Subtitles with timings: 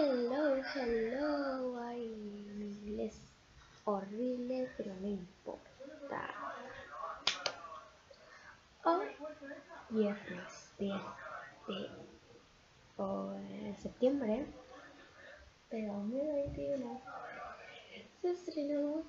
[0.00, 1.76] Hello, hello.
[1.82, 2.14] Ay,
[2.54, 3.20] mi inglés
[3.84, 6.20] horrible, pero no importa.
[8.84, 9.08] Hoy,
[9.90, 10.94] viernes 10
[11.66, 11.90] de
[12.96, 13.34] oh,
[13.82, 14.46] septiembre
[15.70, 17.00] de 2021,
[18.22, 19.02] se estrenó.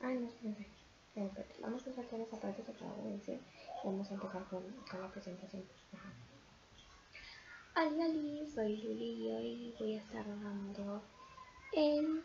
[0.00, 1.60] Ay, no, espérense.
[1.60, 3.38] Vamos a saltar esa parte que acabo de decir.
[3.84, 5.62] Vamos a empezar con, con la presentación.
[7.76, 8.06] Hola,
[8.52, 11.02] soy Luli y hoy voy a estar grabando
[11.72, 12.24] el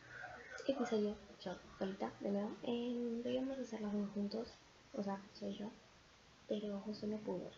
[0.67, 4.55] episodio, yo, ahorita, de nuevo, en, debíamos hacerlo juntos,
[4.93, 5.70] o sea, soy yo,
[6.49, 7.51] pero José no pudo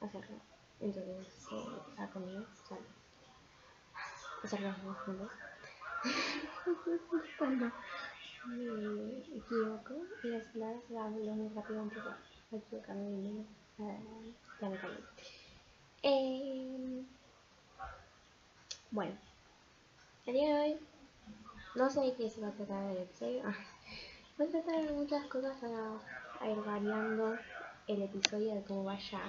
[0.00, 0.36] hacerlo,
[0.78, 2.78] entonces, eh, está conmigo, o sea,
[4.44, 4.74] hacerlo
[5.04, 5.30] juntos.
[7.38, 7.72] Cuando
[8.46, 11.90] me equivoco y las palabras las hablo muy rápido,
[12.52, 13.46] equivocarme de mí,
[13.78, 15.00] uh, ya me callo.
[16.08, 17.04] Eh,
[18.92, 19.18] bueno,
[20.26, 20.80] el día de hoy
[21.74, 23.42] no sé de qué se va a tratar el episodio.
[23.44, 23.56] Ah,
[24.40, 27.36] va a tratar de muchas cosas a, ir variando
[27.88, 29.20] el episodio de cómo vaya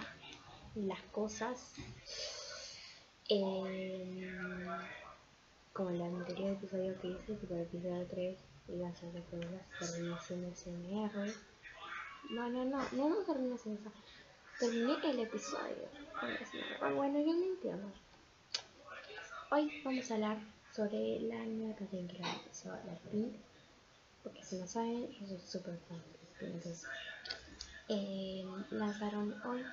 [0.76, 1.74] las cosas.
[3.28, 4.32] Eh,
[5.73, 9.92] como el anterior episodio que hice, tipo el episodio 3, iba a ser de las
[9.92, 11.34] terminaciones CMR.
[12.30, 13.80] No, no, no, no, no terminaciones.
[14.60, 15.88] Terminé el episodio.
[16.96, 17.92] Bueno, yo no entiendo.
[19.52, 20.38] Hoy vamos a hablar
[20.74, 23.36] sobre la nueva canción que lanzó Blackpink.
[24.24, 26.02] Porque si no saben, yo soy súper fan
[26.40, 26.88] de Entonces,
[27.90, 29.64] eh, lanzaron hoy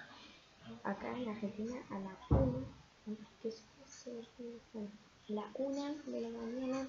[0.82, 2.66] acá en Argentina a la 1.
[5.28, 6.88] la 1 de la mañana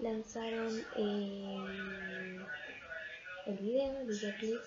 [0.00, 2.44] lanzaron eh,
[3.46, 4.60] el video, el videoclip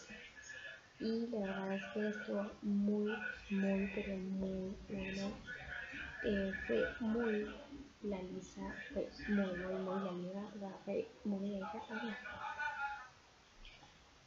[1.00, 3.14] y la verdad es que estuvo muy,
[3.50, 5.32] muy, pero muy bueno
[6.24, 7.48] eh, fue muy
[8.04, 8.62] la lisa,
[8.94, 12.18] fue muy, muy, muy la lisa, fue muy la lisa.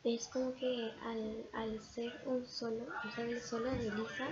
[0.02, 4.28] Es como que al, al ser un solo, al ser el solo de Lisa,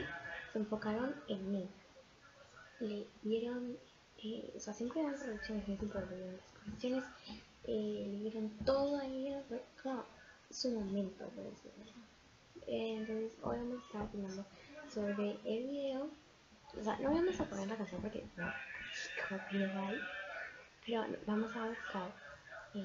[0.53, 1.69] se enfocaron en mí.
[2.81, 3.77] Le dieron,
[4.25, 7.05] eh, o sea, siempre dan producciones, es importante, las producciones
[7.65, 10.07] eh, le dieron todo a ella, fue como
[10.51, 11.93] su momento, por decirlo.
[12.69, 14.47] Entonces, hoy vamos a estar hablando
[14.89, 16.11] sobre el video
[16.77, 18.53] o sea, no vamos a poner la canción porque no,
[19.29, 20.03] copyright,
[20.85, 22.13] pero vamos a buscar
[22.75, 22.85] en,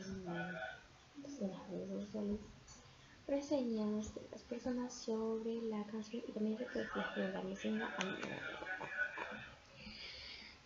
[1.42, 2.40] en las
[3.28, 6.70] reseñas de las personas sobre la canción y también les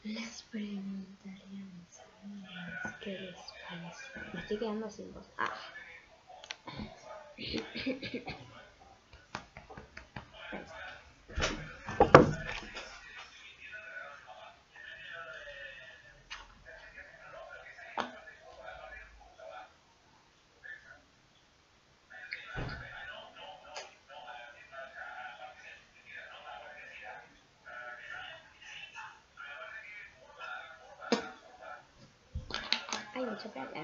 [0.04, 3.36] les preguntaría a mis amigas qué les
[3.68, 4.34] parece.
[4.34, 5.28] Me estoy quedando sin voz.
[5.38, 5.54] Ah.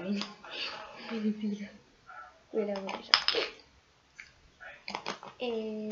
[0.04, 1.70] Mucho plata, mi vida.
[2.52, 3.12] Pero bueno, ya.
[5.38, 5.90] Eh,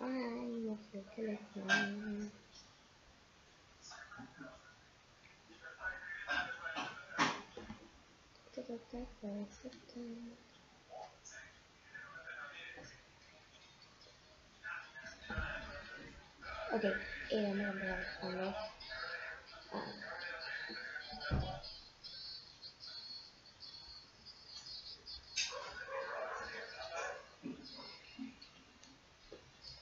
[0.00, 2.32] Ay, no sé qué le llaman.
[16.74, 16.82] Ok,
[17.30, 18.54] eh, vamos a con los...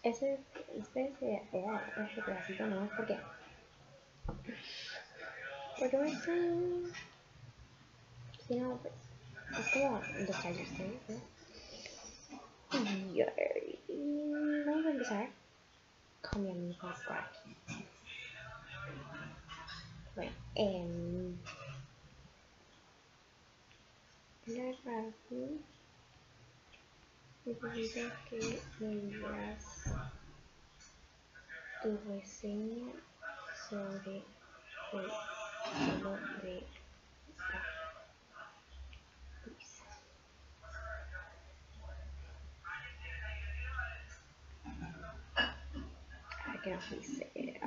[0.03, 0.39] Ese,
[0.77, 1.43] este, ese,
[1.97, 3.19] ese pedacito no es porque...
[5.79, 6.33] Porque me está...
[8.47, 8.93] Si no, pues...
[9.59, 9.99] Es como
[10.43, 11.21] Tiger State, ¿no?
[13.89, 15.42] Y vamos a empezar
[16.23, 17.25] con mi amigo Brad.
[20.15, 21.35] Bueno, eh...
[24.47, 25.65] La razón
[27.45, 29.95] necesito que me digas
[31.83, 32.93] tu reseña
[33.69, 35.11] sobre el
[36.01, 36.67] solo de
[46.63, 47.61] A ver qué nos dice.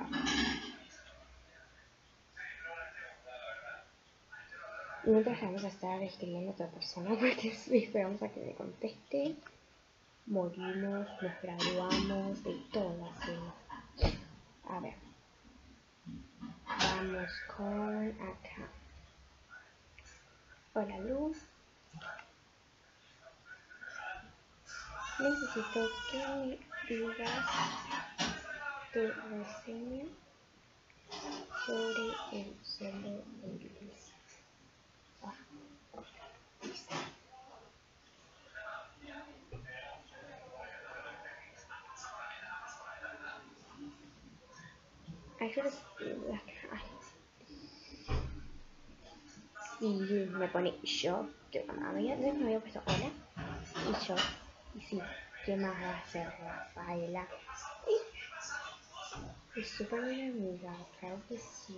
[5.03, 9.36] Mientras vamos a estar escribiendo a otra persona porque esperamos a que me conteste.
[10.25, 13.53] morimos, nos graduamos, de todo hacemos.
[14.69, 14.95] A ver.
[16.65, 18.69] Vamos con acá.
[20.74, 21.38] Hola Luz.
[25.19, 28.35] Necesito que digas
[28.95, 30.06] tu reseña
[31.65, 33.65] sobre el solo de
[49.81, 53.12] Y me pone yo, que me había, me había puesto hola,
[53.89, 54.15] y yo,
[54.74, 55.01] y sí,
[55.45, 57.27] ¿qué más va a hacer Rafaela?
[59.56, 61.78] Es súper amiga, claro que sí.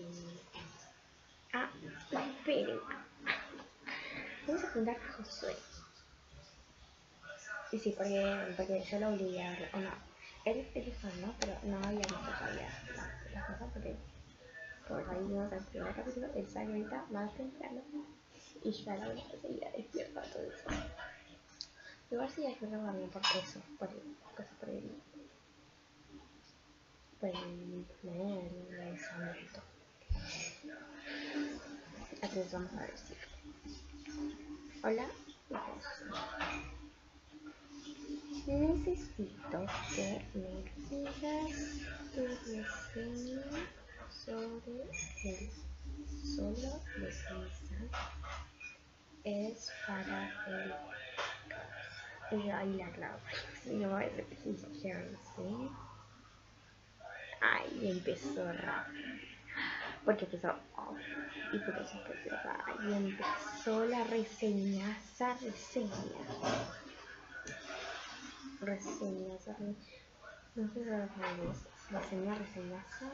[1.54, 1.70] Ah,
[2.12, 2.80] esperen.
[4.48, 5.56] Vamos a preguntar a Josué.
[7.72, 9.92] Y sí, porque, porque yo lo obligué a o no,
[10.46, 11.36] él, es fan, ¿no?
[11.40, 12.68] Pero no había visto todavía
[13.34, 13.96] las cosas porque
[14.88, 17.82] por ahí vimos el capítulo, él sale ahorita más temprano
[18.64, 20.70] y ya la voy a seguir despierta todo eso.
[22.10, 24.90] Igual si ya una bien por eso, por el, cosa por el,
[27.20, 29.62] primer lanzamiento.
[32.22, 33.14] Entonces vamos a si.
[34.84, 35.08] Hola,
[38.46, 39.66] necesito
[39.96, 40.52] que me
[40.90, 41.54] digas
[42.14, 43.42] tu reseña
[44.10, 44.84] sobre
[45.24, 45.50] el
[46.24, 47.38] solo de Lisa
[49.24, 50.74] es para el
[52.30, 53.20] y ahí la clavo
[53.66, 55.18] no va a repetir sharing
[57.42, 59.08] ahí empezó rápido
[60.06, 60.98] porque empezó off
[61.54, 62.36] y por eso empezó
[62.66, 65.92] ahí empezó la reseñaza reseña
[68.62, 69.56] reseñaza
[70.58, 73.06] no sé si lo reseña reseñaza.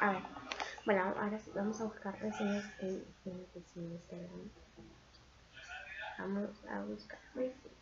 [0.00, 0.22] A ver,
[0.84, 3.46] bueno, ahora vamos a buscar reseñas en, en,
[3.76, 4.50] Instagram.
[6.18, 7.81] Vamos a buscar reseñas.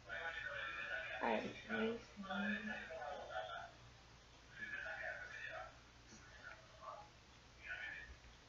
[1.23, 1.99] A ver, reseñas.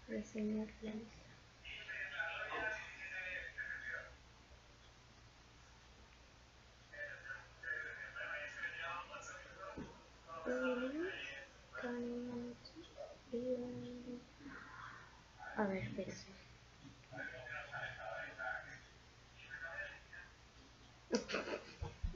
[0.08, 0.70] Reseñas
[15.58, 16.26] A ver, espérense.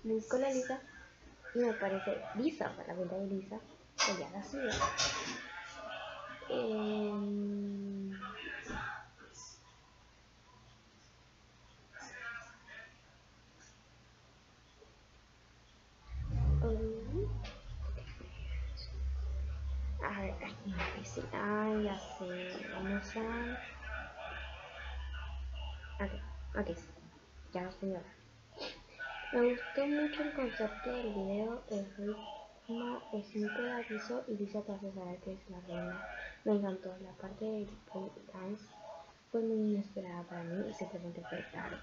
[0.05, 0.79] Busco la lista
[1.55, 3.59] y me parece Lisa, para la cuenta de Lisa,
[4.05, 4.69] que ya la subió.
[6.47, 7.11] Eh,
[20.03, 23.57] a ver, aquí me dice, ah, ya sé, vamos a...
[26.03, 26.11] Ok,
[26.59, 26.77] ok,
[27.53, 27.89] ya lo estoy
[29.35, 34.71] Me gustó mucho el concepto del video, el ritmo es muy pegadizo y dice que
[34.71, 36.07] hace saber que es la reina.
[36.45, 37.69] Me encantó, la parte del
[38.31, 38.63] dance
[39.33, 41.75] fue muy inesperada para mí y simplemente fue tarde.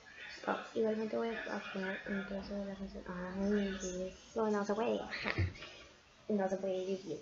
[0.46, 3.04] Oh, igualmente voy a poner un trozo de la canción.
[3.08, 5.00] Ay, eso no se puede.
[6.28, 7.18] No se puede eso.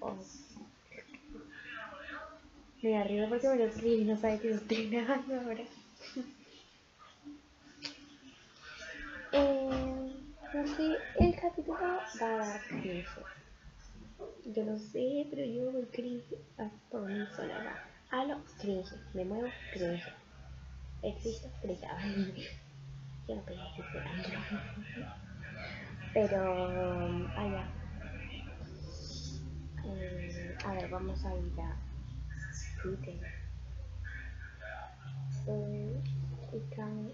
[0.00, 0.16] Oh.
[2.82, 5.62] Me arriba porque me lo escribí y no sabe que lo estoy grabando ahora.
[9.32, 10.12] eh,
[10.52, 13.08] no sé, el capítulo va a dar cringe.
[14.44, 16.36] Yo lo sé, pero yo voy cringe
[16.90, 17.88] por mí sola.
[18.10, 18.92] Halo, cringe.
[19.14, 20.04] Me muevo, cringe.
[21.02, 21.86] Existo, cringe.
[23.26, 23.84] Yo no podía decir
[26.14, 26.42] Pero,
[27.36, 27.66] allá.
[29.84, 31.76] Eh, a ver, vamos a ir a
[32.80, 33.44] Twitter.
[36.54, 37.10] Y can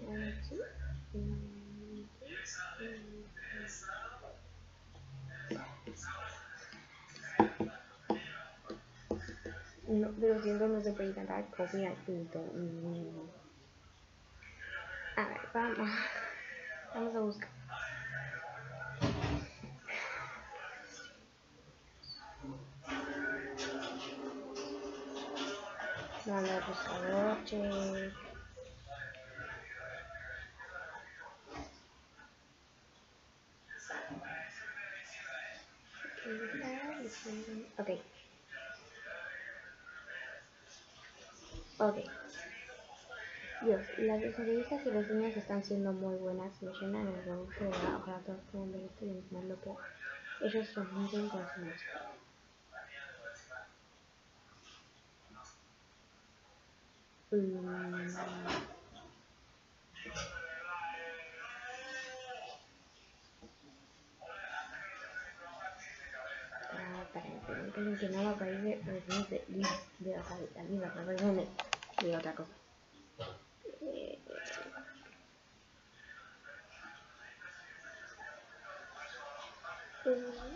[9.87, 12.39] no, pero siento no se puede cantar copia punto.
[12.39, 13.29] Mm.
[15.17, 15.89] A ver, vamos.
[16.93, 17.60] Vamos a buscar.
[26.23, 28.13] Vamos a buscar check.
[37.79, 37.89] Ok.
[41.79, 41.97] Ok.
[43.61, 46.61] Dios, las entrevistas y reseñas están siendo muy buenas.
[46.61, 47.95] Me llenan el orgullo de.
[47.95, 49.71] Ojalá todos puedan ver esto y lo que
[50.41, 52.20] ellos transmiten con su música.
[57.31, 58.15] Mm.
[66.73, 69.43] Ah, esperen, que no me aparece reseñas de
[69.99, 70.17] de,
[70.77, 71.47] me aparece de,
[72.07, 72.51] de otra cosa.
[73.81, 74.19] Eh,
[80.05, 80.51] eh,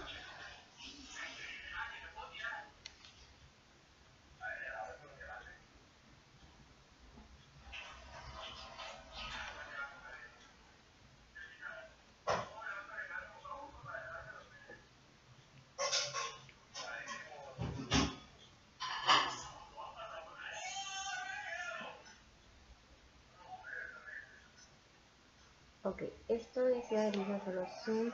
[25.86, 28.12] Ok, esto decía Elisa solo Zoom,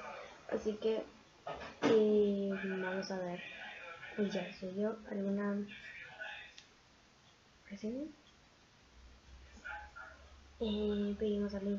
[0.52, 1.06] así que
[1.84, 2.52] eh,
[2.84, 3.40] vamos a ver.
[4.18, 5.66] Y ya, yo alguna
[7.70, 8.12] reseña?
[10.60, 11.70] Eh, pedimos a la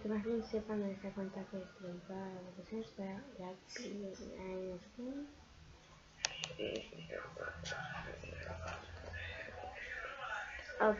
[0.00, 3.52] que más bien sepan de esta cuenta que es la votaciones para la
[10.80, 10.98] Ok,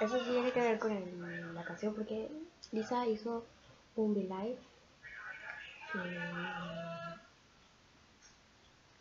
[0.00, 2.30] eso sí tiene que ver con el, la canción porque
[2.72, 3.44] Lisa hizo
[3.96, 4.58] un live
[5.94, 6.18] eh,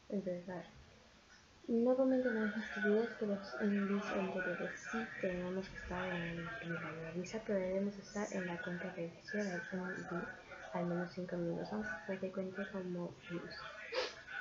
[0.09, 0.65] a ver
[1.67, 7.59] no en estos videos que los anteriores sí tenemos que estar en la Lisa pero
[7.59, 10.21] debemos estar en la cuenta de de
[10.73, 11.73] al menos 5 minutos.
[11.73, 13.55] Aunque para que cuente como views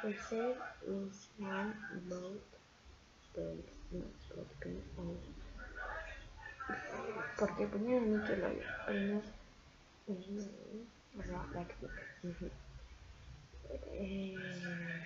[0.04, 1.74] el ser is one
[2.08, 2.42] but
[7.38, 8.48] porque ponía a mí que lo
[8.86, 9.22] primero
[11.26, 11.74] no, like
[13.70, 15.02] eh,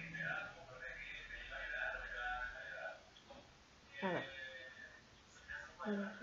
[4.02, 4.24] a ver.
[5.84, 6.22] Ok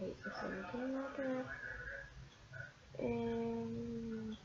[0.00, 1.46] eso no tiene nada que ver
[2.98, 4.36] eh,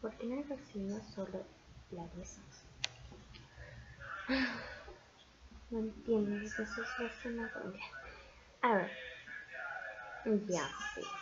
[0.00, 1.44] ¿Por qué me fascina solo
[1.92, 2.40] la mesa?
[5.70, 7.48] No entiendo, eso es una
[8.62, 8.90] A ver.
[10.48, 11.21] Ya, sí.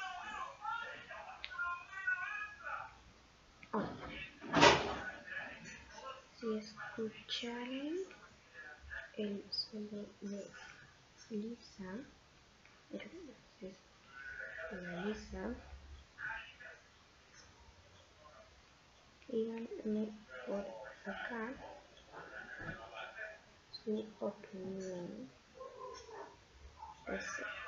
[7.00, 7.96] Si escucharon
[9.16, 10.44] el solo de
[11.30, 11.96] Lisa,
[12.90, 13.00] de
[15.06, 15.54] Lisa,
[19.28, 20.12] díganme
[20.46, 20.66] por
[21.06, 21.54] acá
[23.82, 25.30] su opinión.
[27.08, 27.59] Eso.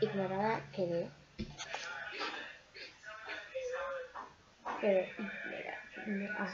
[0.00, 1.08] Ignorada quedé.
[4.80, 5.06] Pero,
[6.06, 6.46] mira,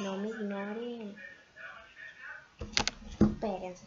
[0.00, 1.14] no me ignoren.
[3.20, 3.86] Espérense,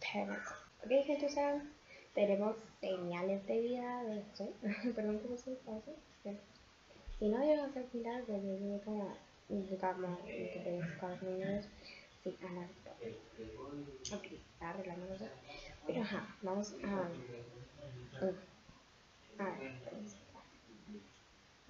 [0.00, 0.54] espérense.
[0.84, 1.62] Ok, gente, sea,
[2.14, 4.48] tenemos señales de vida de esto.
[4.94, 5.90] Perdón por eso, pausa.
[7.18, 9.14] Si no llegan a hacer filas, desde como
[9.48, 9.68] digamos
[10.64, 11.66] de Estados Unidos,
[12.22, 12.90] sí, anárquico.
[14.16, 15.30] Ok, está arreglando cosas.
[15.86, 17.08] Pero ajá, vamos a.
[19.38, 19.72] A ver,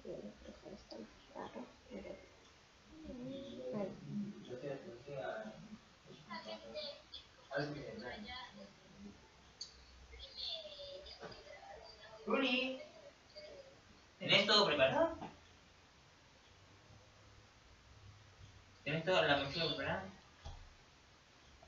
[0.03, 0.97] dejar esto
[1.33, 1.65] claro.
[14.19, 15.17] ¿Tenés todo preparado?
[18.83, 20.03] ¿Tenés momento la música popular.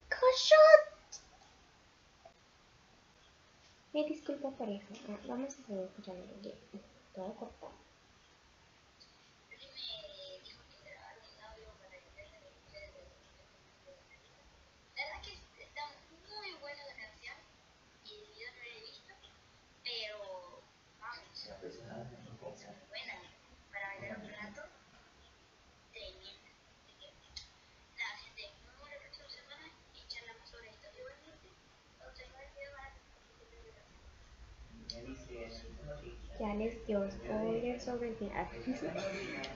[0.09, 1.21] ¡Coshot!
[3.93, 4.87] Me disculpo por eso.
[5.09, 6.23] Ah, vamos a seguir escuchando
[7.13, 7.92] todo cortado.
[36.43, 38.47] Ya les dio spoiler sobre el final.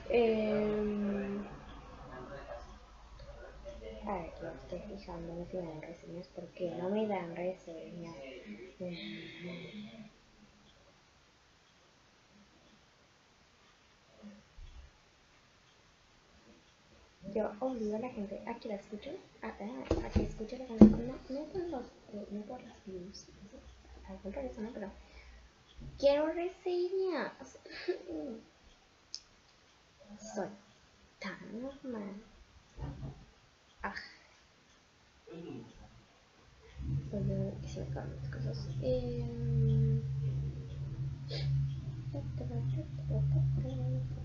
[0.08, 1.38] eh,
[4.06, 8.16] a ver, yo estoy fijándome si me dan reseñas porque no me dan reseñas.
[17.34, 21.06] Yo obligo a la gente a que la escuche, a, a, que escuche la canción,
[21.06, 21.86] no, no por los,
[22.30, 23.26] no por las views,
[24.08, 24.90] al contrario, no, pero
[25.98, 27.58] Quiero reseñas.
[30.34, 30.48] Soy
[31.20, 32.22] tan normal.
[33.82, 33.94] Ah.
[37.10, 38.68] Solo que se me acaban las cosas.
[38.82, 40.02] Eh...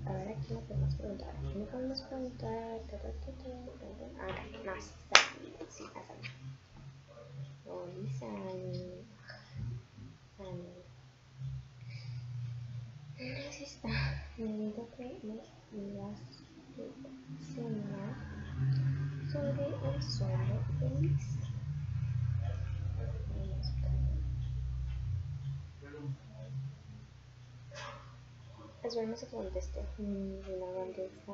[0.06, 1.36] A ver, aquí me podemos preguntar.
[1.36, 2.82] Aquí me podemos preguntar.
[4.20, 4.74] Ah, no,
[5.70, 6.14] sí, pasa.
[7.66, 8.26] No, Lisa.
[10.38, 10.83] Necesita
[13.24, 13.88] necesito
[14.98, 15.40] que me
[15.72, 16.20] digas
[16.76, 16.84] tu
[17.54, 18.16] señal
[19.32, 21.38] sobre el suelo feliz.
[28.84, 29.80] Espero no se conteste.
[29.98, 31.34] No contesta.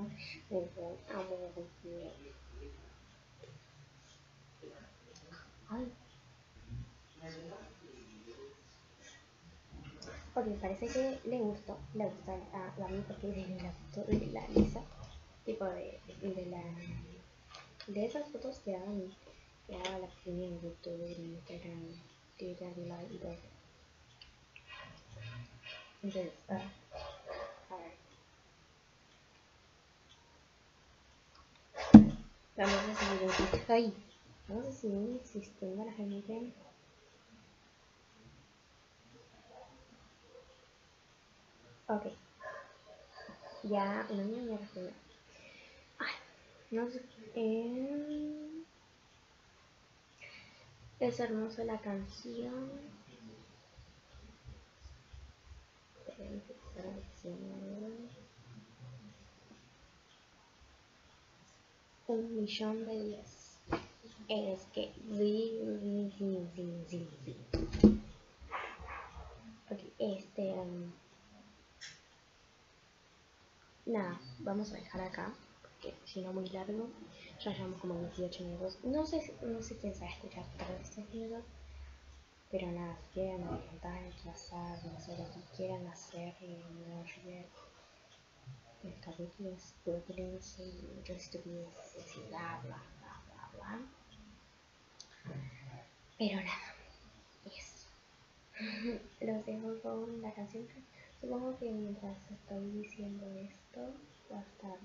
[0.49, 0.97] Me dice amor.
[1.15, 2.48] Ay.
[10.39, 14.47] Porque parece que le gustó, le gusta a, a mí porque le gustó de la
[14.47, 14.81] lisa,
[15.45, 16.63] tipo de, de la
[17.87, 19.13] de esas fotos que daban
[19.67, 21.87] que daba la pequeña en YouTube, en Instagram,
[22.37, 22.73] Twitter,
[23.11, 23.35] y todo.
[26.01, 27.93] Entonces, uh, a ver.
[32.55, 33.93] Vamos a seguir un.
[34.47, 36.53] Vamos a seguir insistiendo a la gente
[41.89, 42.05] Ok.
[43.63, 44.59] Ya, una niña
[45.97, 46.13] Ay,
[46.69, 47.01] no sé.
[47.33, 48.63] Eh,
[50.99, 52.69] es hermosa la canción.
[62.05, 63.57] Un millón de días.
[64.27, 67.37] Es que sí, sí, sí, sí, sí.
[69.71, 70.53] Ok, este.
[70.53, 71.08] Um,
[73.89, 76.89] nada, vamos a dejar acá, porque si no muy largo,
[77.43, 78.79] ya llevamos como 18 minutos.
[78.83, 81.43] No sé, no sé quién sabe escuchar todos estos minutos,
[82.51, 87.45] pero nada, si quieren adelantar, trazar, no sé, lo que quieran hacer, no ver
[88.83, 89.75] el capítulo es
[90.07, 93.79] silencio y estupideces y bla bla bla bla bla.
[96.17, 96.75] Pero nada,
[97.45, 97.87] eso.
[99.21, 100.65] Los dejo con la canción
[101.21, 103.93] Supongo que mientras estoy diciendo esto
[104.31, 104.77] va a estar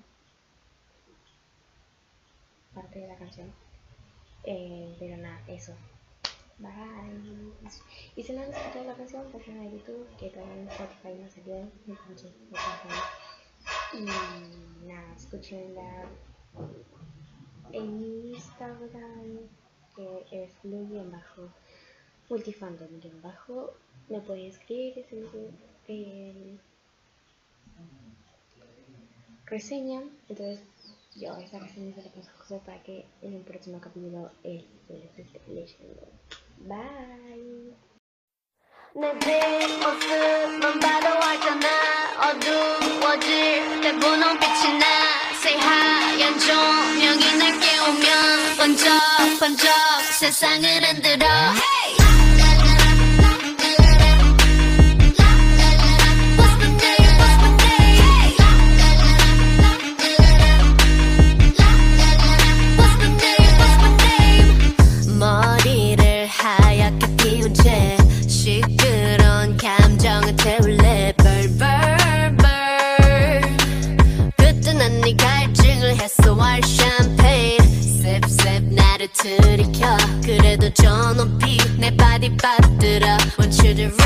[2.75, 3.53] parte de la canción.
[4.45, 5.75] Eh, pero nada, eso.
[6.59, 7.53] Bye.
[8.17, 11.31] Y si no han escuchado la canción, vayan a YouTube, que también en Spotify no
[11.31, 11.57] salió.
[11.87, 12.33] Entonces,
[13.93, 16.05] y nada, escúchenla
[17.73, 19.39] en Instagram,
[19.97, 21.49] que es muy bajo
[22.29, 22.89] multifandom
[23.23, 23.75] bajo.
[24.09, 25.05] Me pueden escribir,
[25.88, 26.58] eh,
[29.46, 30.02] reseña.
[30.28, 30.60] Entonces,
[31.16, 34.66] yo esa reseña se la paso a José para que en el próximo capítulo él
[34.88, 36.08] se les esté leyendo.
[36.60, 37.76] Bye.
[38.96, 41.68] 내 뒷모습만 봐도 알잖아
[42.32, 44.86] 어두워질 때 분홍빛이 나
[45.40, 49.70] 새하얀 조명이 날 깨우면 번쩍번쩍
[50.20, 51.28] 세상을 흔들어
[69.65, 71.15] 감정을 태울래?
[71.17, 72.37] 벌벌벌
[74.37, 77.59] 그때 난 네 갈증을 해소할 샴페인
[78.03, 79.97] 셉셉 나를 들이켜.
[80.23, 84.04] 그래도 저 높이 내 바디 빠뜨려 Want you to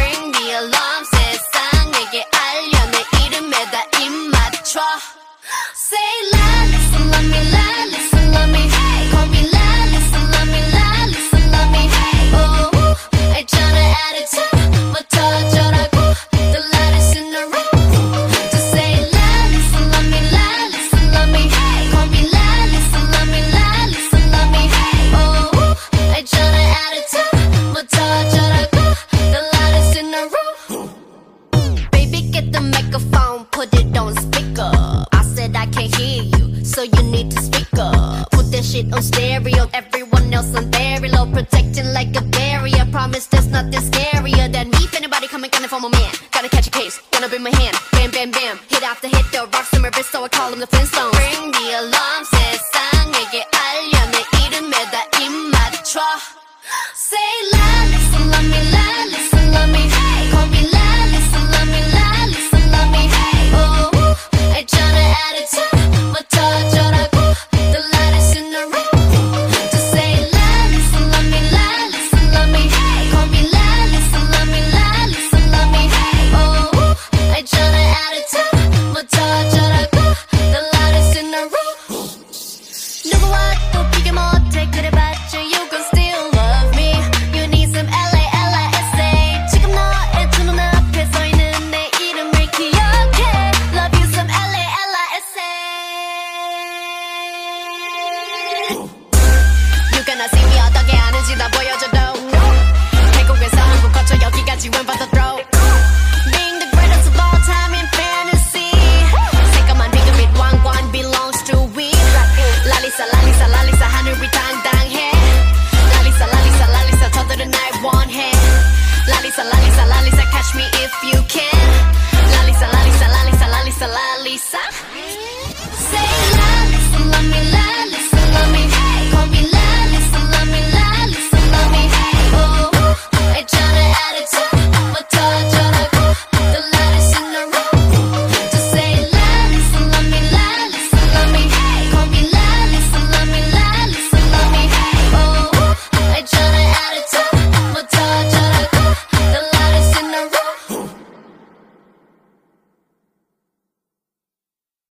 [112.98, 114.37] Lisa, Lalisa, Lalisa, Henry,